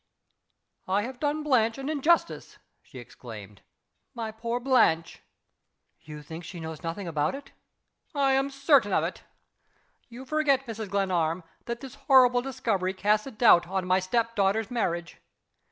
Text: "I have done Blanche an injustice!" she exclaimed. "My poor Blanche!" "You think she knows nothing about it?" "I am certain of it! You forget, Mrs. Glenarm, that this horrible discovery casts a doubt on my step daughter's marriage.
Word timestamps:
"I 0.87 1.03
have 1.03 1.19
done 1.19 1.43
Blanche 1.43 1.77
an 1.77 1.87
injustice!" 1.87 2.57
she 2.81 2.97
exclaimed. 2.97 3.61
"My 4.15 4.31
poor 4.31 4.59
Blanche!" 4.59 5.21
"You 6.01 6.23
think 6.23 6.43
she 6.43 6.59
knows 6.59 6.81
nothing 6.81 7.07
about 7.07 7.35
it?" 7.35 7.51
"I 8.15 8.31
am 8.31 8.49
certain 8.49 8.93
of 8.93 9.03
it! 9.03 9.21
You 10.09 10.25
forget, 10.25 10.65
Mrs. 10.65 10.89
Glenarm, 10.89 11.43
that 11.65 11.81
this 11.81 11.93
horrible 12.09 12.41
discovery 12.41 12.95
casts 12.95 13.27
a 13.27 13.31
doubt 13.31 13.67
on 13.67 13.85
my 13.85 13.99
step 13.99 14.35
daughter's 14.35 14.71
marriage. 14.71 15.21